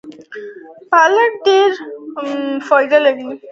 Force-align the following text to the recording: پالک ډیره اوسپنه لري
پالک 0.91 1.33
ډیره 1.45 1.75
اوسپنه 2.19 2.97
لري 3.05 3.25